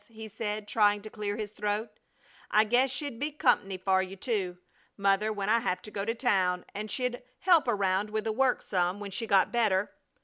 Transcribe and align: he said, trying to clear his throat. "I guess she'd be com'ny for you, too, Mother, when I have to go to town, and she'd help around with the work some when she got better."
he 0.09 0.27
said, 0.27 0.67
trying 0.67 0.99
to 1.03 1.11
clear 1.11 1.37
his 1.37 1.51
throat. 1.51 1.91
"I 2.49 2.63
guess 2.63 2.89
she'd 2.89 3.19
be 3.19 3.29
com'ny 3.31 3.77
for 3.77 4.01
you, 4.01 4.15
too, 4.15 4.57
Mother, 4.97 5.31
when 5.31 5.47
I 5.47 5.59
have 5.59 5.79
to 5.83 5.91
go 5.91 6.05
to 6.05 6.15
town, 6.15 6.65
and 6.73 6.89
she'd 6.89 7.21
help 7.41 7.67
around 7.67 8.09
with 8.09 8.23
the 8.23 8.31
work 8.31 8.63
some 8.63 8.99
when 8.99 9.11
she 9.11 9.27
got 9.27 9.51
better." 9.51 9.91